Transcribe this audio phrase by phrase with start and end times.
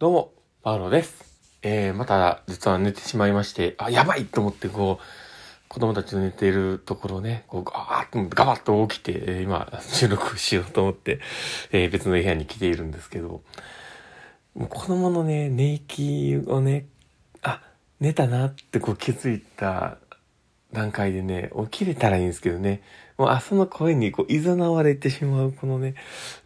[0.00, 1.24] どうも、パウロです。
[1.60, 5.04] えー、また、実は寝てしまいまして、あ、やばいと思って、こう、
[5.66, 11.18] 子供たちの寝ているところをね、こう、ガーッとガバッと起きて、え今、収録しようと思って、
[11.72, 13.42] えー別の部屋に来ているんですけど、
[14.54, 16.86] もう子供のね、寝息をね、
[17.42, 17.60] あ、
[17.98, 19.98] 寝たなってこう気づいた
[20.72, 22.82] 段階でね、起きれたらいいんですけどね、
[23.16, 25.96] もう朝の声にこう、いざなわれてしまうこのね、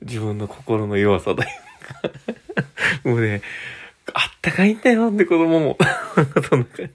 [0.00, 2.31] 自分の心の弱さというか、
[3.04, 3.42] もうね、
[4.14, 5.78] あったかいんだよって子供も。
[6.48, 6.90] そんな感じ。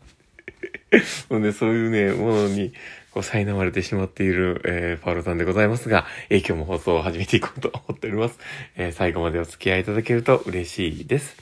[1.29, 2.73] もうね、そういうね、ものに、
[3.11, 8.39] こう、苛まれてしまっている、えー、パウロさんでございますが、えー今日も放送を始めていこうと思っております。
[8.75, 11.35] えー最後までお付き合いいただけると嬉しいです。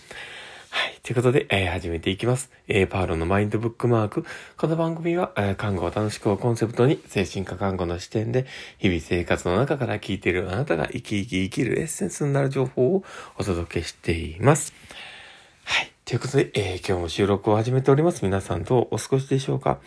[0.76, 1.00] はい。
[1.04, 2.52] ということで、えー始めていきます。
[2.68, 4.26] えーパウロのマインドブックマーク。
[4.58, 8.46] この番組は、えー看護を楽しくをコンセプトに、精神科看護の視点で、
[8.78, 13.06] 日々生活の中から聞いているあなたが生き生き生きるエッセンスになる情報を
[13.38, 14.74] お届けしています。
[15.64, 15.94] はい。
[16.04, 18.26] ということで、えー今日も収録を始めております。
[18.26, 19.80] 皆さんどうお過ごしでしょうか、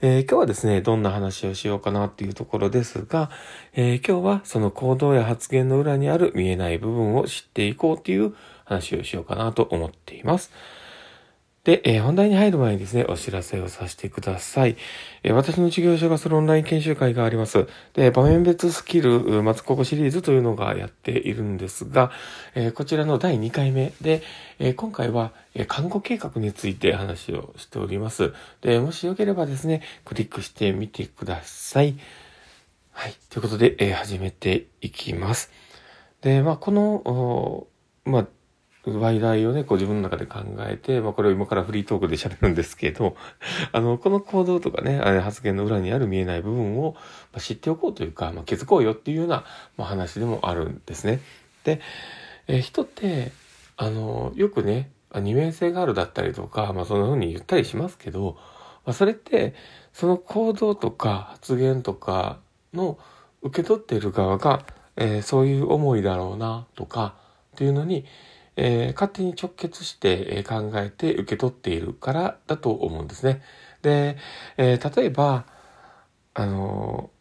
[0.00, 3.28] えー今日はですね、どんな話をしようかなっていうところですが、
[3.74, 8.36] えー今日はその行動や発言の裏にある見えない部分を知っていこうという
[8.68, 10.52] 話をしようかなと思っています。
[11.64, 14.76] で、えー本題に入る前にですね、お知らせをさせてください。
[15.22, 17.66] えー私の事業所がするオンライン研修会があります。
[17.92, 22.10] で、場面別スキル、松高校シリーズというのがやっているんですが、
[22.54, 24.22] えーこちらの第2回目で、
[24.58, 28.32] え今回は、え看護計画について話をしております。
[28.62, 31.98] で、もしよければですね、クリックしてみてください。
[32.92, 33.14] はい。
[33.28, 35.50] ということで、え始めていきます。
[36.22, 37.66] で、まあ、この、
[38.10, 38.26] まあ、
[38.96, 43.16] 話題をね、こう自分の中で考えて、まあこれを今からフリートークで喋るんですけど、
[43.72, 46.94] あの、この行動とかね、あ発言の裏にある見えない部分を、
[47.32, 49.44] まあ、知っておこうというか、まあ、気づこうよっていうような、
[49.76, 51.20] まあ、話でもあるんですね。
[51.64, 51.80] で、
[52.46, 53.32] えー人って、
[53.76, 58.36] あの、よくね、二面性があるだったりとか、まあそんな風に言ったりしますけど、
[58.84, 59.54] まあそれって、
[59.92, 62.38] その行動とか発言とか
[62.74, 62.98] の
[63.42, 64.64] 受け取っている側が、
[64.96, 67.14] えーそういう思いだろうなとか
[67.54, 68.04] っていうのに、
[68.60, 73.40] えー勝手に直結して、考えて受け取っているからだと思うんですね。
[73.82, 74.16] で、
[74.56, 75.46] えー例えば、
[76.34, 77.18] あのー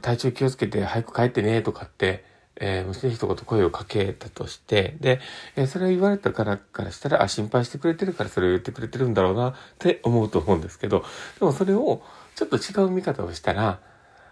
[0.00, 2.24] 体調気をつけて早く帰ってねとかって、
[2.56, 5.20] えー娘に一言声をかけたとして、で、
[5.56, 11.04] えーそれを言われたからからしたら、あ、心配してくれてるからそれを言ってくれてるんだろうなって思うと思うんですけど、
[11.38, 12.02] でもそれを
[12.34, 13.80] ちょっと違う見方をしたら、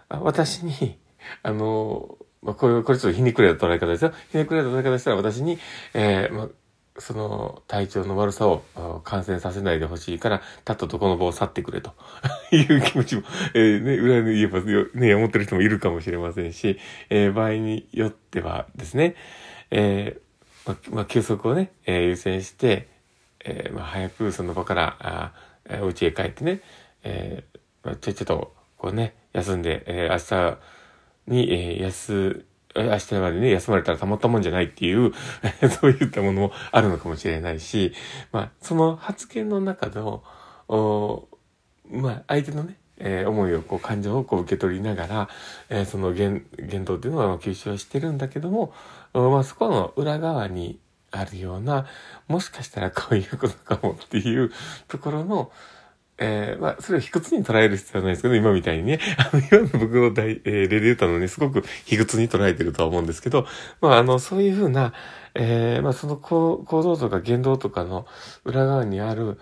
[0.09, 0.97] 私に、
[1.43, 4.13] あの、まあ、これ、これちょっと皮肉れた捉え方ですよ。
[4.31, 5.59] 皮肉れた捉え方したら私に、
[5.93, 6.49] えーまあ、
[6.97, 8.63] その体調の悪さを
[9.03, 11.93] 感染させないでほしいから、たっととこの場を去ってくれと
[12.51, 14.61] いう気持ちも、えーね、裏に言えば
[14.93, 19.15] ね、思ってる人もいるかもしれませんし、えー場合によってはですね、
[19.69, 22.87] えーまあ、まあ、休息をね、えー優先して、
[23.45, 25.33] えーまあ、早くその場から、あ
[25.65, 26.61] えーお家へ帰ってね、
[27.03, 30.57] えーまあ、ちょちょっと、こうね、休んで、えー明日
[31.27, 32.45] に、えー休、
[32.75, 35.11] 明日までね、休まれたらたまったもんじゃないっていう、
[35.81, 37.93] そういったものもあるのかもしれないし、
[38.31, 40.23] まあ、その発言の中の、
[40.67, 41.27] お
[41.89, 45.29] まあ、相手のね、えー思いを、こう、感情をこう受け取りながら、
[45.69, 48.73] えーその言、言動っていうのは吸収はしてるんだけども、
[49.13, 50.79] おまあ、そこの裏側に
[51.11, 51.87] あるような、
[52.27, 54.51] もしかしたらこういうことかもっていう
[54.87, 55.51] ところの、
[56.23, 63.47] えーまあ、それを卑屈に捉える必要はないですけど、今みたいにね、 あの、今の僕の大、えー例で言ったのにすごく卑屈に捉えてるとは思うんですけど、
[63.81, 64.93] まあ、あの、そういうふうな、
[65.33, 68.05] えーまあ、その行行動とか言動とかの
[68.45, 69.39] 裏側にある、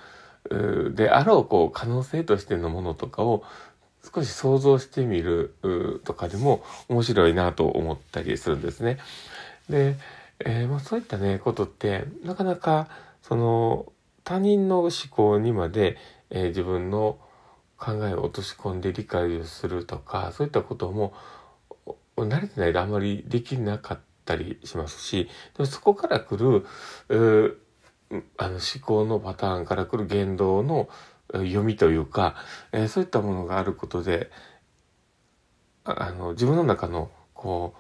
[0.96, 3.44] であろう、こう、可能性としてのものとかを、
[4.16, 5.54] 少し想像してみる
[6.06, 8.98] とかでも面白いなと思ったりするんですね。
[9.70, 9.98] で、
[10.40, 12.88] えーまあ、そういったね、ことって、なかなか、
[13.22, 13.92] その、
[14.24, 15.98] 他人の思考にまで、
[16.30, 17.20] えー自分の
[17.78, 21.14] 考えを落とし込んで理解をするとか、そういったことも、
[22.18, 26.66] 慣れてないとあんまりできなかったりしますし、でもそこから来る、
[28.38, 30.90] あの思考のパターンから来る言動の
[31.32, 32.36] 読みというか、
[32.72, 34.30] えーそういったものがあることで、
[35.86, 37.74] ああの、自分の中の、こ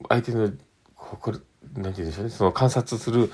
[0.00, 0.50] う、相手の、
[0.94, 1.38] こう、これ、
[1.76, 3.30] なんて言うんでしょうね、その観察する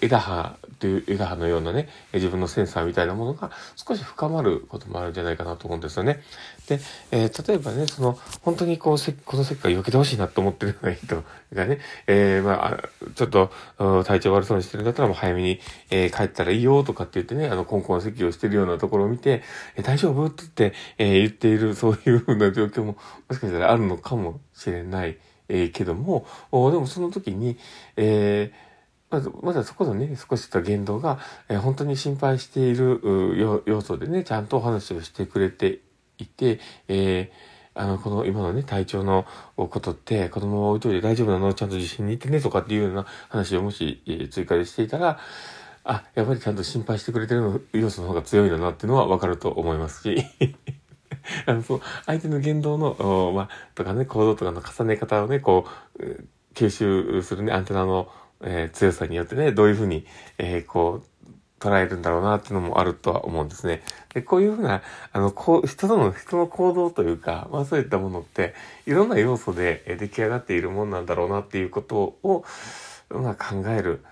[0.00, 6.22] 枝葉という枝葉のようなね、自分のセンサーみたいなものが少し深まることもあるんじゃないかなと思うんですよね。
[6.66, 11.22] で、えー例えばね、その、本当にこう、せこの世界を避けてほしいなと思ってるような人
[11.52, 13.50] がね、えーまあ、ちょっと、
[14.04, 15.60] 体調悪そうにしてるんだったらもう早めに、
[15.90, 19.42] えー帰ったらいいよとかって言ってね、あの、コンコン席をしてるようなところを見て、
[19.76, 22.96] え大丈夫って言って、えー言っている、そういうふうな状況も、
[23.28, 25.18] もしかしたらあるのかもしれない。
[25.48, 27.56] えーけども、おでもその時に、
[27.96, 28.74] えー
[29.10, 35.80] まず、まずそこのね、少しした言動が、えー、本当に心配している要素でね、ちゃんとお話をしてくれて
[36.18, 36.58] いて、
[36.88, 39.26] えーあの、この今のね、体調の
[39.56, 41.54] ことって、子供を置いといて大丈夫なの？
[41.54, 42.40] ちゃんと受診に行ってね？
[42.40, 45.18] とかっていうような話をもし、えー、追加でしていたら、
[45.82, 50.24] あ、やっぱりちゃんと心配してくれてる要素の方が強いんだなっていうのはわかると思いますし。
[51.46, 55.66] あの、そう、相手の言動の、まあ、とかね、行動とかの重ね方をね、こ
[55.98, 56.02] う、
[56.54, 58.08] 吸収するね、アンテナの、
[58.42, 60.06] えー、強さによってね、どういうふうに、
[60.38, 61.14] えー、こう、
[61.60, 63.82] 捉えるんだろうなっていうのもあるとは思うんですね。
[64.12, 64.82] で、こういうふうな、
[65.12, 68.54] あの、こう、人との、人の行動というか、まあそういったものって、
[68.86, 72.44] いろんな要素で出来上がっているもんなんだろうなっていうことを、
[73.08, 74.04] まあ考える。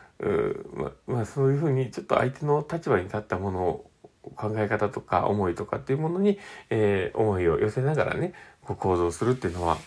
[0.74, 3.90] ままあそういうふうにちょっと相手の立場に立ったものを
[4.36, 6.38] 考え方とか思いとかっていうものに、
[6.70, 8.32] えー、思いを寄せながらね、
[8.64, 9.78] こう行動するっていうのは、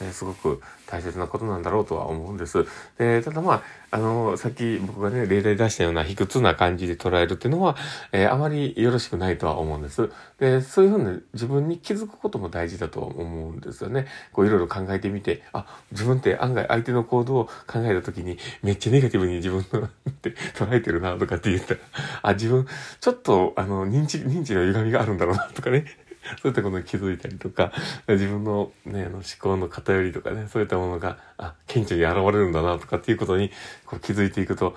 [0.00, 2.66] え、すごく大切なことなんだろうとは思うんです。
[2.98, 7.76] で、ただまあ、あの、さっき僕がね、例題出したような卑屈な感じで捉えるっていうのは、
[8.12, 10.10] えー、あまりよろしくないとは思うんです。
[10.38, 14.06] で、そういうふうに自分に気づくことも大事だと思うんですよね。
[14.32, 21.80] こういろいろ考えてみて、あ、自分って案外相手の行動を考えた時にめっちゃネガティブに自分のって 捉えてるなとかって言ったら、
[22.22, 22.66] あ、自分
[23.00, 25.86] ちょっとあの認知、認知の歪みがあるんだろうなとかね。
[26.42, 27.72] そういったことに気づいたりとか、
[28.06, 33.50] 自分のね、あの思考の偏りとかね、そういったものが、あ、顕著に現れるんだなとかっていうことに
[33.86, 34.74] こう気づいていくと、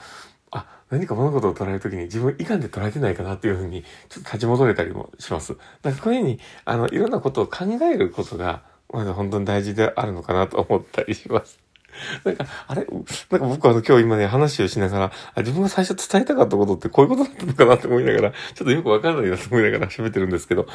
[0.52, 5.56] あ、何か物事を捉えるときに自分以外で捉えてないかなっていうふうに、ちょっと立ち戻れたりもします。
[5.82, 8.64] だからこういうふうに、あの、いろんなことを考えることが、
[8.94, 11.71] まだ本当に大事であるのかなと思ったりします。
[12.24, 20.68] なんか、あれなんか僕は今日今ね、話をしながら、あ自分が最初伝えたかったことってこういうことだったのかなって思いながら、ちょっとよくわかんないなと思いながら 喋ってるんですけど、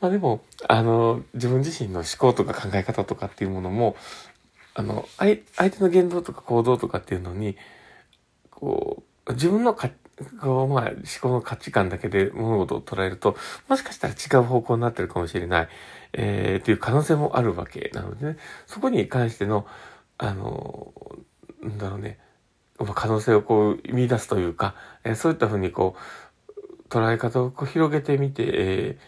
[0.00, 3.96] まあでも、あの、自分自身の思考とか考え方とかっていうものも、
[4.74, 5.38] あの、相
[5.70, 7.56] 手の言動とか行動とかっていうのに、
[8.50, 9.90] こう、自分のか、
[10.40, 13.36] こう、まあ、思考の価値観だけで物事を捉えると、
[13.68, 15.68] もしかしたら違う方向になってるかもしれない、
[16.12, 18.36] えー、っていう可能性もあるわけなのでね、
[18.66, 19.66] そこに関しての、
[20.18, 20.92] あの、
[21.62, 22.18] なんだろうね、
[22.94, 24.74] 可能性をこう見出すというか、
[25.04, 28.98] えー、そういったふうにこう、捉え方をこう広げてみて、え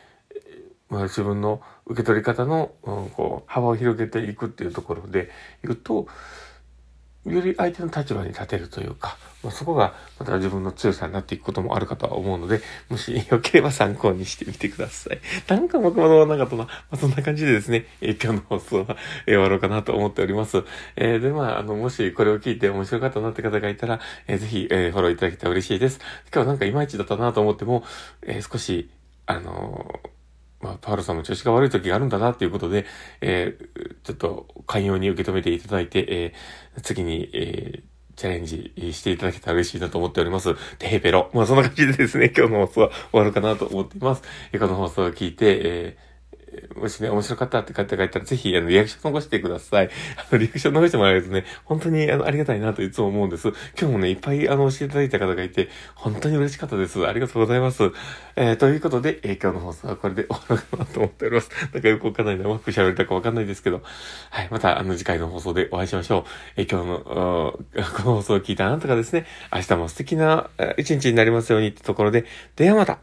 [0.91, 5.31] ー、まあ、自分の受け取り方の、うん、こう幅を広げていくっていうところで
[5.63, 6.07] 言うと、
[7.35, 15.21] より相手の立場に立てるというか、まあ、そこがまた自分の強さになっていくこともあるかとは思うので、もしよければ参考にしてみてください。
[15.49, 16.65] なんか僕もなかったな。
[16.65, 18.97] まあ、そんな感じでですね、え今日の放送は、
[19.27, 20.65] え終わろうかなと思っております。
[20.97, 26.01] えー、で、まあ、あの、もしこれを聞いて面白かったなって方がいたら、えー、ぜひ、えー、フォローいただけたら嬉しいです。
[26.33, 27.85] 今日なんかいまいちだったなと思っても、
[28.23, 28.91] え少し、
[29.27, 30.01] あの
[30.61, 32.85] まあ、パールさんも調子が悪い時があるんだなっていうことで、
[33.21, 37.83] えー、ちょっと寛容に受け止めていただいて、えー、次に、えー、
[38.17, 40.57] チャレンジしていただけたら嬉しいなと思っております。
[40.79, 41.31] テヘペロ。
[41.33, 44.23] まあそんな感じでですね、今日の放送は終わるかなと思っています。
[44.23, 46.08] この放送を聞いて、えー
[46.77, 49.91] もしね、面白かったって方がいたら、ぜひ、あの、リアクション残してください。
[50.17, 53.49] あの、リアクション残してもらえるとね、本当に、あの、ありがたいなといつも思うんです。
[53.49, 57.07] 今日もね、いっぱい、あの、教えていただいた方がいて、本当に嬉しかったです。
[57.07, 57.91] ありがとうございます。
[58.37, 61.51] えー、ということで、えー、今日の放送はこれで終わろうかなと思っております。
[61.73, 63.83] なんかよくわかんないな、うまく喋れたかわかんないですけど、
[64.31, 66.25] はい、また、あの、次回の放送でお会いしましょう。
[66.57, 67.59] えー、今日の、
[67.97, 72.25] この放送を聞いたあなたがですね、明日も素敵な一日になりますようにってところで、
[72.57, 72.99] ではまた